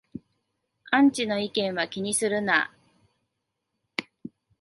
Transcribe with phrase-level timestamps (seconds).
[0.89, 2.73] アンチの意見は気にするな